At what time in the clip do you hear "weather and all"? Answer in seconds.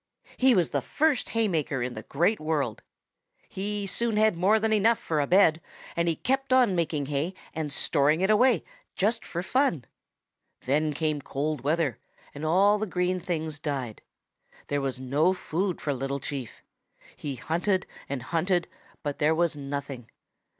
11.63-12.79